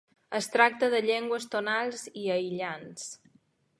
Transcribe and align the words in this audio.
Es 0.37 0.47
tracta 0.53 0.87
de 0.93 1.01
llengües 1.09 1.45
tonals 1.55 2.03
i 2.23 2.25
aïllants. 2.39 3.05